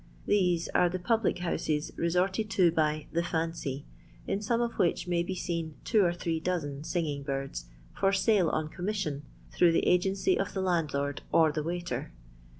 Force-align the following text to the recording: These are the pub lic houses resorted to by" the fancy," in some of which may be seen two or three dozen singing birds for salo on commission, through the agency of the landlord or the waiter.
These 0.25 0.67
are 0.69 0.89
the 0.89 0.97
pub 0.97 1.25
lic 1.25 1.37
houses 1.37 1.91
resorted 1.95 2.49
to 2.49 2.71
by" 2.71 3.05
the 3.13 3.21
fancy," 3.21 3.85
in 4.25 4.41
some 4.41 4.59
of 4.59 4.79
which 4.79 5.07
may 5.07 5.21
be 5.21 5.35
seen 5.35 5.75
two 5.83 6.03
or 6.03 6.11
three 6.11 6.39
dozen 6.39 6.83
singing 6.83 7.21
birds 7.21 7.65
for 7.99 8.11
salo 8.11 8.49
on 8.49 8.67
commission, 8.69 9.21
through 9.51 9.73
the 9.73 9.85
agency 9.85 10.39
of 10.39 10.55
the 10.55 10.61
landlord 10.61 11.21
or 11.31 11.51
the 11.51 11.61
waiter. 11.61 12.13